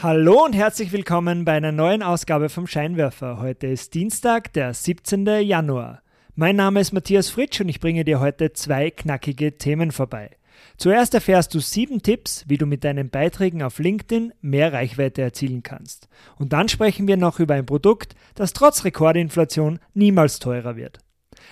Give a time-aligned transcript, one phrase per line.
[0.00, 3.40] Hallo und herzlich willkommen bei einer neuen Ausgabe vom Scheinwerfer.
[3.40, 5.26] Heute ist Dienstag, der 17.
[5.26, 6.02] Januar.
[6.36, 10.30] Mein Name ist Matthias Fritsch und ich bringe dir heute zwei knackige Themen vorbei.
[10.76, 15.64] Zuerst erfährst du sieben Tipps, wie du mit deinen Beiträgen auf LinkedIn mehr Reichweite erzielen
[15.64, 16.08] kannst.
[16.36, 21.00] Und dann sprechen wir noch über ein Produkt, das trotz Rekordinflation niemals teurer wird.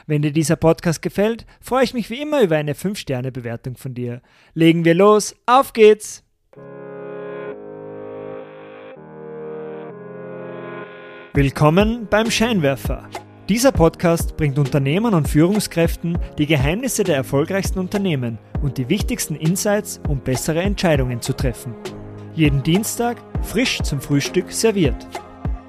[0.07, 4.23] Wenn dir dieser Podcast gefällt, freue ich mich wie immer über eine 5-Sterne-Bewertung von dir.
[4.55, 6.26] Legen wir los, auf geht's!
[11.37, 13.09] Willkommen beim Scheinwerfer.
[13.51, 20.01] Dieser Podcast bringt Unternehmern und Führungskräften die Geheimnisse der erfolgreichsten Unternehmen und die wichtigsten Insights,
[20.09, 21.75] um bessere Entscheidungen zu treffen.
[22.35, 25.07] Jeden Dienstag frisch zum Frühstück serviert.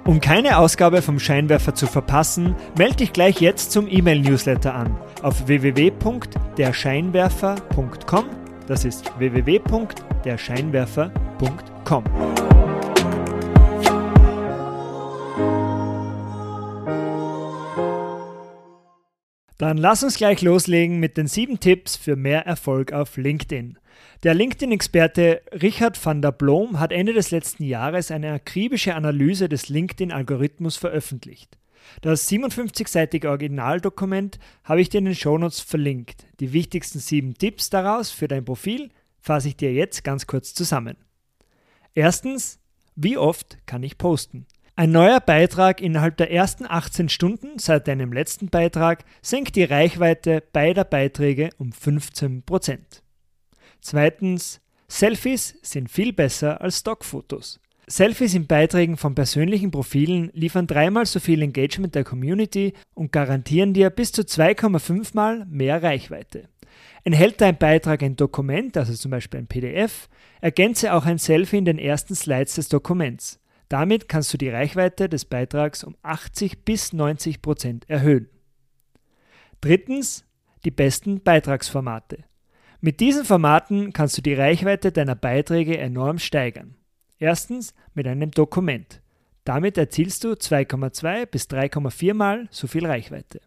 [0.06, 5.50] Um keine Ausgabe vom Scheinwerfer zu verpassen, melde dich gleich jetzt zum E-Mail-Newsletter an auf
[5.50, 8.26] www.derscheinwerfer.com.
[8.68, 12.04] Das ist www.derscheinwerfer.com.
[19.58, 23.80] Dann lass uns gleich loslegen mit den sieben Tipps für mehr Erfolg auf LinkedIn.
[24.22, 29.70] Der LinkedIn-Experte Richard van der Blom hat Ende des letzten Jahres eine akribische Analyse des
[29.70, 31.58] LinkedIn-Algorithmus veröffentlicht.
[32.02, 36.28] Das 57-seitige Originaldokument habe ich dir in den Shownotes verlinkt.
[36.40, 40.98] Die wichtigsten sieben Tipps daraus für dein Profil fasse ich dir jetzt ganz kurz zusammen.
[41.96, 42.60] Erstens,
[42.96, 44.46] wie oft kann ich posten?
[44.80, 50.44] Ein neuer Beitrag innerhalb der ersten 18 Stunden seit deinem letzten Beitrag senkt die Reichweite
[50.54, 52.78] beider Beiträge um 15%.
[53.82, 57.60] Zweitens, Selfies sind viel besser als Stockfotos.
[57.88, 63.74] Selfies in Beiträgen von persönlichen Profilen liefern dreimal so viel Engagement der Community und garantieren
[63.74, 66.50] dir bis zu 2,5 mal mehr Reichweite.
[67.04, 70.08] Enthält dein Beitrag ein Dokument, also zum Beispiel ein PDF,
[70.40, 73.40] ergänze auch ein Selfie in den ersten Slides des Dokuments.
[73.70, 78.30] Damit kannst du die Reichweite des Beitrags um 80 bis 90 Prozent erhöhen.
[79.62, 80.26] Drittens,
[80.64, 82.24] die besten Beitragsformate.
[82.80, 86.76] Mit diesen Formaten kannst du die Reichweite deiner Beiträge enorm steigern.
[87.20, 89.02] Erstens mit einem Dokument.
[89.44, 93.42] Damit erzielst du 2,2 bis 3,4 mal so viel Reichweite.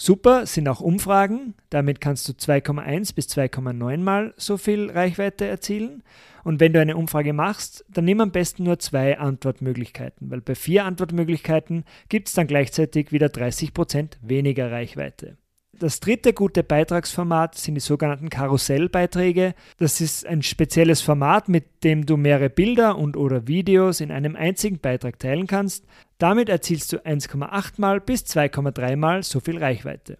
[0.00, 6.04] Super sind auch Umfragen, damit kannst du 2,1 bis 2,9 mal so viel Reichweite erzielen.
[6.44, 10.54] Und wenn du eine Umfrage machst, dann nimm am besten nur zwei Antwortmöglichkeiten, weil bei
[10.54, 15.36] vier Antwortmöglichkeiten gibt es dann gleichzeitig wieder 30% weniger Reichweite.
[15.72, 19.54] Das dritte gute Beitragsformat sind die sogenannten Karussellbeiträge.
[19.78, 24.34] Das ist ein spezielles Format, mit dem du mehrere Bilder und oder Videos in einem
[24.34, 25.84] einzigen Beitrag teilen kannst.
[26.18, 30.18] Damit erzielst du 1,8 mal bis 2,3 mal so viel Reichweite.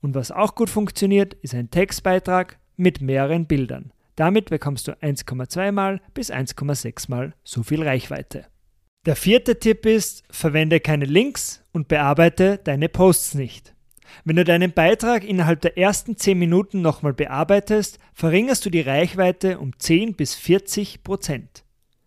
[0.00, 3.92] Und was auch gut funktioniert, ist ein Textbeitrag mit mehreren Bildern.
[4.16, 8.46] Damit bekommst du 1,2 mal bis 1,6 mal so viel Reichweite.
[9.06, 13.74] Der vierte Tipp ist, verwende keine Links und bearbeite deine Posts nicht.
[14.24, 19.58] Wenn du deinen Beitrag innerhalb der ersten 10 Minuten nochmal bearbeitest, verringerst du die Reichweite
[19.58, 21.63] um 10 bis 40 Prozent.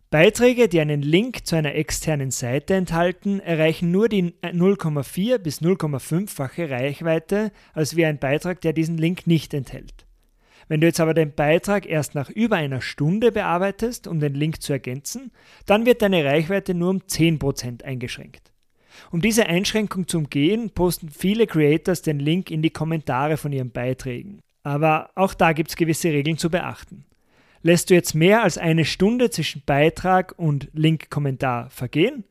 [0.10, 6.70] Beiträge, die einen Link zu einer externen Seite enthalten, erreichen nur die 0,4 bis 0,5-fache
[6.70, 10.06] Reichweite als wie ein Beitrag, der diesen Link nicht enthält.
[10.70, 14.62] Wenn du jetzt aber den Beitrag erst nach über einer Stunde bearbeitest, um den Link
[14.62, 15.32] zu ergänzen,
[15.66, 18.54] dann wird deine Reichweite nur um 10% eingeschränkt.
[19.12, 23.72] Um diese Einschränkung zu umgehen, posten viele Creators den Link in die Kommentare von ihren
[23.72, 24.40] Beiträgen.
[24.64, 27.04] Aber auch da gibt es gewisse Regeln zu beachten.
[27.62, 32.24] Lässt du jetzt mehr als eine Stunde zwischen Beitrag und Link-Kommentar vergehen,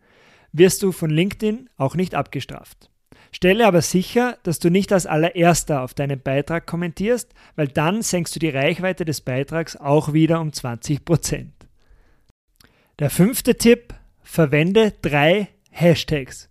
[0.53, 2.91] wirst du von LinkedIn auch nicht abgestraft.
[3.33, 8.35] Stelle aber sicher, dass du nicht als allererster auf deinen Beitrag kommentierst, weil dann senkst
[8.35, 11.49] du die Reichweite des Beitrags auch wieder um 20%.
[12.99, 13.93] Der fünfte Tipp,
[14.23, 16.49] verwende drei Hashtags.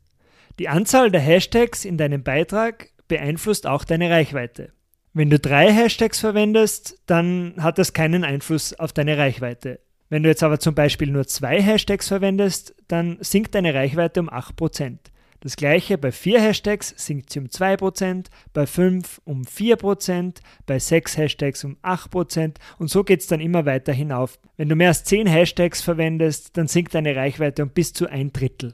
[0.59, 4.74] Die Anzahl der Hashtags in deinem Beitrag beeinflusst auch deine Reichweite.
[5.17, 9.79] Wenn du drei Hashtags verwendest, dann hat das keinen Einfluss auf deine Reichweite.
[10.09, 14.29] Wenn du jetzt aber zum Beispiel nur zwei Hashtags verwendest, dann sinkt deine Reichweite um
[14.29, 14.97] 8%.
[15.39, 20.35] Das gleiche bei vier Hashtags sinkt sie um 2%, bei fünf um 4%,
[20.65, 24.37] bei sechs Hashtags um 8% und so geht es dann immer weiter hinauf.
[24.57, 28.33] Wenn du mehr als 10 Hashtags verwendest, dann sinkt deine Reichweite um bis zu ein
[28.33, 28.73] Drittel.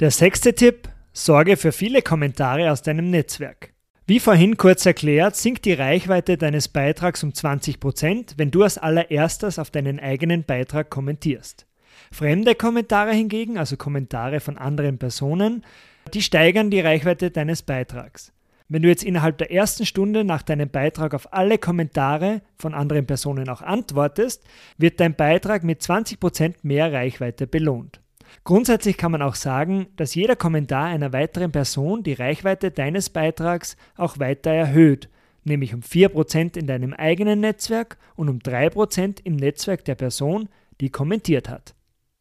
[0.00, 3.73] Der sechste Tipp, sorge für viele Kommentare aus deinem Netzwerk.
[4.06, 9.58] Wie vorhin kurz erklärt, sinkt die Reichweite deines Beitrags um 20%, wenn du als allererstes
[9.58, 11.64] auf deinen eigenen Beitrag kommentierst.
[12.12, 15.64] Fremde Kommentare hingegen, also Kommentare von anderen Personen,
[16.12, 18.34] die steigern die Reichweite deines Beitrags.
[18.68, 23.06] Wenn du jetzt innerhalb der ersten Stunde nach deinem Beitrag auf alle Kommentare von anderen
[23.06, 24.44] Personen auch antwortest,
[24.76, 28.00] wird dein Beitrag mit 20% mehr Reichweite belohnt.
[28.42, 33.76] Grundsätzlich kann man auch sagen, dass jeder Kommentar einer weiteren Person die Reichweite deines Beitrags
[33.96, 35.08] auch weiter erhöht,
[35.44, 40.48] nämlich um 4% in deinem eigenen Netzwerk und um 3% im Netzwerk der Person,
[40.80, 41.74] die kommentiert hat.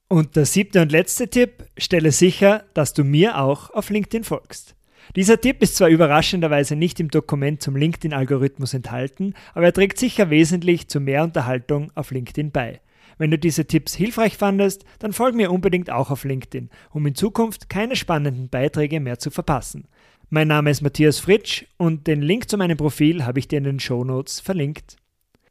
[0.07, 4.75] Und der siebte und letzte Tipp, stelle sicher, dass du mir auch auf LinkedIn folgst.
[5.16, 10.30] Dieser Tipp ist zwar überraschenderweise nicht im Dokument zum LinkedIn-Algorithmus enthalten, aber er trägt sicher
[10.30, 12.80] wesentlich zu mehr Unterhaltung auf LinkedIn bei.
[13.18, 17.15] Wenn du diese Tipps hilfreich fandest, dann folg mir unbedingt auch auf LinkedIn, um in
[17.15, 19.88] Zukunft keine spannenden Beiträge mehr zu verpassen.
[20.30, 23.65] Mein Name ist Matthias Fritsch und den Link zu meinem Profil habe ich dir in
[23.65, 24.98] den Show Notes verlinkt.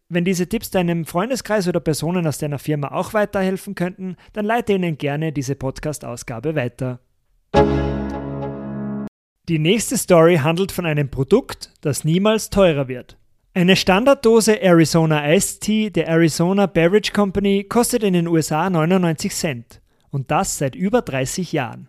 [0.08, 4.74] Wenn diese Tipps deinem Freundeskreis oder Personen aus deiner Firma auch weiterhelfen könnten, dann leite
[4.74, 7.00] ihnen gerne diese Podcast-Ausgabe weiter.
[9.48, 13.16] Die nächste Story handelt von einem Produkt, das niemals teurer wird.
[13.54, 19.82] Eine Standarddose Arizona Iced Tea der Arizona Beverage Company kostet in den USA 99 Cent
[20.08, 21.88] und das seit über 30 Jahren.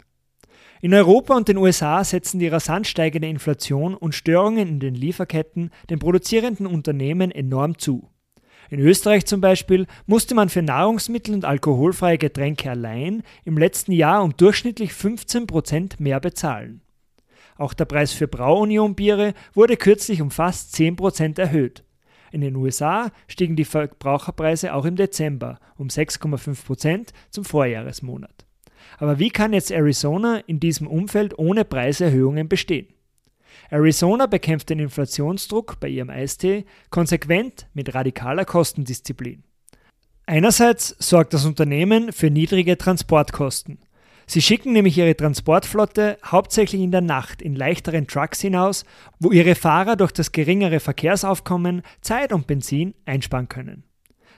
[0.82, 5.70] In Europa und den USA setzen die rasant steigende Inflation und Störungen in den Lieferketten
[5.90, 8.10] den produzierenden Unternehmen enorm zu.
[8.70, 14.22] In Österreich zum Beispiel musste man für Nahrungsmittel und alkoholfreie Getränke allein im letzten Jahr
[14.22, 16.83] um durchschnittlich 15 Prozent mehr bezahlen.
[17.58, 21.84] Auch der Preis für Brauunion-Biere wurde kürzlich um fast 10% erhöht.
[22.32, 28.46] In den USA stiegen die Verbraucherpreise auch im Dezember um 6,5% zum Vorjahresmonat.
[28.98, 32.88] Aber wie kann jetzt Arizona in diesem Umfeld ohne Preiserhöhungen bestehen?
[33.70, 39.44] Arizona bekämpft den Inflationsdruck bei ihrem Eistee konsequent mit radikaler Kostendisziplin.
[40.26, 43.80] Einerseits sorgt das Unternehmen für niedrige Transportkosten.
[44.26, 48.86] Sie schicken nämlich ihre Transportflotte hauptsächlich in der Nacht in leichteren Trucks hinaus,
[49.20, 53.84] wo ihre Fahrer durch das geringere Verkehrsaufkommen Zeit und Benzin einsparen können.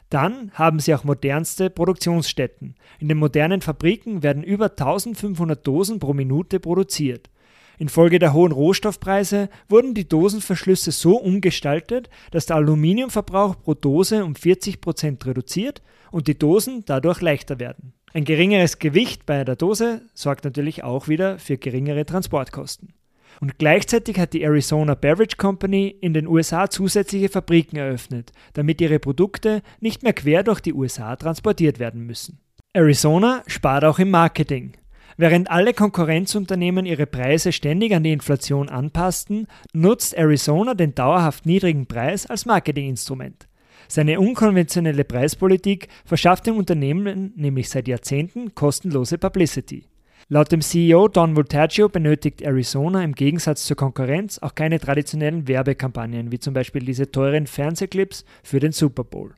[0.09, 2.75] Dann haben sie auch modernste Produktionsstätten.
[2.99, 7.29] In den modernen Fabriken werden über 1500 Dosen pro Minute produziert.
[7.77, 14.35] Infolge der hohen Rohstoffpreise wurden die Dosenverschlüsse so umgestaltet, dass der Aluminiumverbrauch pro Dose um
[14.35, 15.81] 40 Prozent reduziert
[16.11, 17.93] und die Dosen dadurch leichter werden.
[18.15, 22.93] Ein geringeres Gewicht bei der Dose sorgt natürlich auch wieder für geringere Transportkosten.
[23.41, 28.99] Und gleichzeitig hat die Arizona Beverage Company in den USA zusätzliche Fabriken eröffnet, damit ihre
[28.99, 32.39] Produkte nicht mehr quer durch die USA transportiert werden müssen.
[32.71, 34.77] Arizona spart auch im Marketing.
[35.17, 41.85] Während alle Konkurrenzunternehmen ihre Preise ständig an die Inflation anpassten, nutzt Arizona den dauerhaft niedrigen
[41.85, 43.49] Preis als Marketinginstrument.
[43.87, 49.85] Seine unkonventionelle Preispolitik verschafft dem Unternehmen nämlich seit Jahrzehnten kostenlose Publicity.
[50.27, 56.31] Laut dem CEO Don Voltaggio benötigt Arizona im Gegensatz zur Konkurrenz auch keine traditionellen Werbekampagnen,
[56.31, 59.35] wie zum Beispiel diese teuren Fernsehclips für den Super Bowl.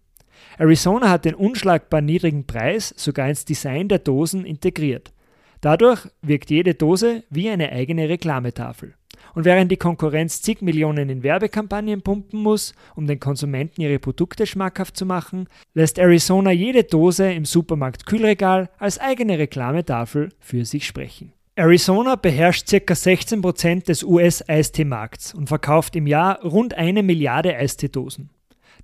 [0.57, 5.11] Arizona hat den unschlagbar niedrigen Preis sogar ins Design der Dosen integriert.
[5.59, 8.93] Dadurch wirkt jede Dose wie eine eigene Reklametafel.
[9.35, 14.45] Und während die Konkurrenz zig Millionen in Werbekampagnen pumpen muss, um den Konsumenten ihre Produkte
[14.45, 20.87] schmackhaft zu machen, lässt Arizona jede Dose im Supermarkt Kühlregal als eigene Reklametafel für sich
[20.87, 21.33] sprechen.
[21.55, 22.93] Arizona beherrscht ca.
[22.93, 28.29] 16% des US-Eistee-Markts und verkauft im Jahr rund eine Milliarde Eisteedosen.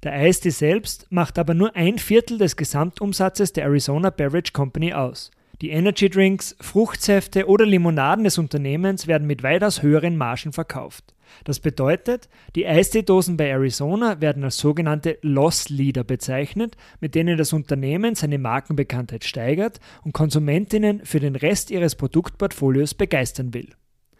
[0.01, 5.29] Der Eistee selbst macht aber nur ein Viertel des Gesamtumsatzes der Arizona Beverage Company aus.
[5.63, 11.15] Die Energy Drinks, Fruchtsäfte oder Limonaden des Unternehmens werden mit weitaus höheren Margen verkauft.
[11.45, 17.53] Das bedeutet, die Eisteedosen bei Arizona werden als sogenannte Loss Leader bezeichnet, mit denen das
[17.53, 23.69] Unternehmen seine Markenbekanntheit steigert und Konsumentinnen für den Rest ihres Produktportfolios begeistern will.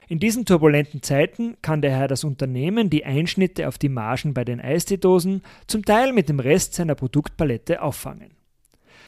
[0.07, 4.61] In diesen turbulenten Zeiten kann daher das Unternehmen die Einschnitte auf die Margen bei den
[4.61, 8.32] Eisteedosen zum Teil mit dem Rest seiner Produktpalette auffangen.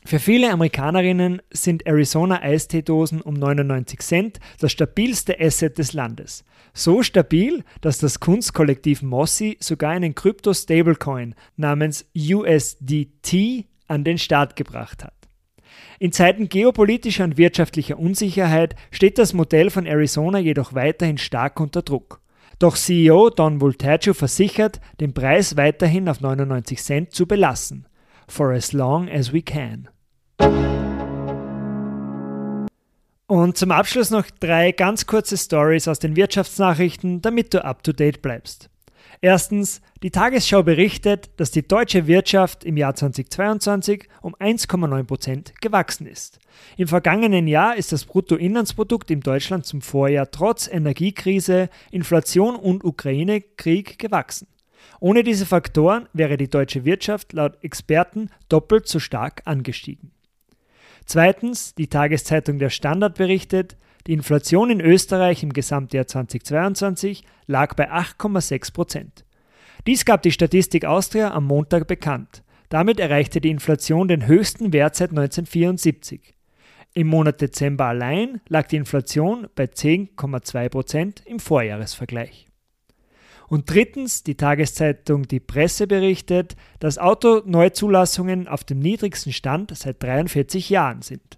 [0.07, 6.45] Für viele Amerikanerinnen sind Arizona Eisteedosen um 99 Cent das stabilste Asset des Landes.
[6.75, 15.03] So stabil, dass das Kunstkollektiv Mossy sogar einen Krypto-Stablecoin namens USDT an den Start gebracht
[15.03, 15.15] hat.
[15.97, 21.81] In Zeiten geopolitischer und wirtschaftlicher Unsicherheit steht das Modell von Arizona jedoch weiterhin stark unter
[21.81, 22.21] Druck.
[22.59, 27.88] Doch CEO Don Voltaggio versichert, den Preis weiterhin auf 99 Cent zu belassen.
[28.27, 29.89] For as long as we can.
[33.27, 37.92] Und zum Abschluss noch drei ganz kurze Stories aus den Wirtschaftsnachrichten, damit du up to
[37.92, 38.70] date bleibst.
[39.22, 46.39] Erstens, die Tagesschau berichtet, dass die deutsche Wirtschaft im Jahr 2022 um 1,9% gewachsen ist.
[46.77, 53.98] Im vergangenen Jahr ist das Bruttoinlandsprodukt in Deutschland zum Vorjahr trotz Energiekrise, Inflation und Ukraine-Krieg
[53.98, 54.48] gewachsen.
[55.00, 60.12] Ohne diese Faktoren wäre die deutsche Wirtschaft laut Experten doppelt so stark angestiegen.
[61.05, 67.91] Zweitens, die Tageszeitung Der Standard berichtet, die Inflation in Österreich im Gesamtjahr 2022 lag bei
[67.91, 69.25] 8,6 Prozent.
[69.88, 72.43] Dies gab die Statistik Austria am Montag bekannt.
[72.69, 76.33] Damit erreichte die Inflation den höchsten Wert seit 1974.
[76.93, 82.44] Im Monat Dezember allein lag die Inflation bei 10,2 Prozent im Vorjahresvergleich.
[83.47, 90.69] Und drittens, die Tageszeitung Die Presse berichtet, dass Autoneuzulassungen auf dem niedrigsten Stand seit 43
[90.69, 91.37] Jahren sind.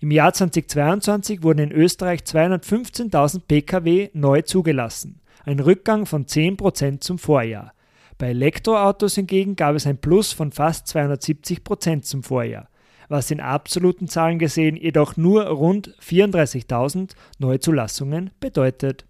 [0.00, 7.18] Im Jahr 2022 wurden in Österreich 215.000 Pkw neu zugelassen, ein Rückgang von 10% zum
[7.18, 7.74] Vorjahr.
[8.16, 12.68] Bei Elektroautos hingegen gab es ein Plus von fast 270% zum Vorjahr,
[13.08, 19.04] was in absoluten Zahlen gesehen jedoch nur rund 34.000 Neuzulassungen bedeutet.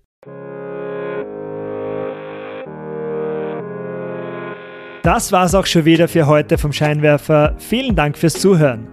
[5.02, 7.54] Das war's auch schon wieder für heute vom Scheinwerfer.
[7.59, 8.87] Vielen Dank fürs Zuhören.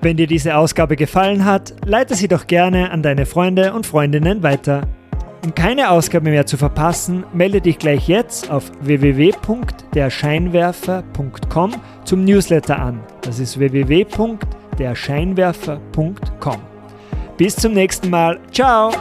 [0.00, 4.42] Wenn dir diese Ausgabe gefallen hat, leite sie doch gerne an deine Freunde und Freundinnen
[4.42, 4.82] weiter.
[5.44, 11.74] Um keine Ausgabe mehr zu verpassen, melde dich gleich jetzt auf www.derscheinwerfer.com
[12.04, 13.00] zum Newsletter an.
[13.22, 16.56] Das ist www.derscheinwerfer.com.
[17.36, 18.38] Bis zum nächsten Mal.
[18.52, 18.92] Ciao!